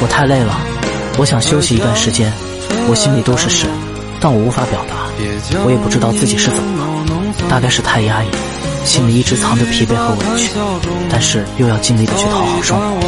[0.00, 0.60] 我太累了
[1.18, 2.32] 我想休息一段时间
[2.88, 3.66] 我心里都是事
[4.20, 5.08] 但我无法表达
[5.64, 6.88] 我也不知道自己是怎么了。
[7.48, 8.28] 大概是太压抑
[8.84, 10.50] 心里一直藏着疲惫和委屈
[11.10, 13.07] 但是又要尽力的去讨好生活